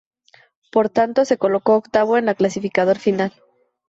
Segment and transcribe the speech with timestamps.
[0.71, 3.33] Por tanto, se colocó octavo en la clasificador final.